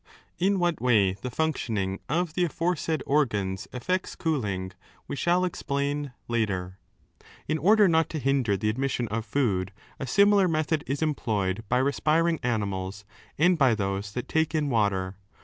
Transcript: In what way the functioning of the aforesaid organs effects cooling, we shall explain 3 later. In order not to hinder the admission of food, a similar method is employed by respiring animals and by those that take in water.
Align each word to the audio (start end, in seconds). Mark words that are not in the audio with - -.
In 0.39 0.57
what 0.57 0.81
way 0.81 1.11
the 1.13 1.29
functioning 1.29 1.99
of 2.09 2.33
the 2.33 2.43
aforesaid 2.45 3.03
organs 3.05 3.67
effects 3.71 4.15
cooling, 4.15 4.71
we 5.07 5.15
shall 5.15 5.45
explain 5.45 6.05
3 6.25 6.39
later. 6.39 6.79
In 7.47 7.59
order 7.59 7.87
not 7.87 8.09
to 8.09 8.17
hinder 8.17 8.57
the 8.57 8.69
admission 8.69 9.07
of 9.09 9.27
food, 9.27 9.71
a 9.99 10.07
similar 10.07 10.47
method 10.47 10.83
is 10.87 11.03
employed 11.03 11.63
by 11.69 11.77
respiring 11.77 12.39
animals 12.41 13.05
and 13.37 13.59
by 13.59 13.75
those 13.75 14.13
that 14.13 14.27
take 14.27 14.55
in 14.55 14.71
water. 14.71 15.17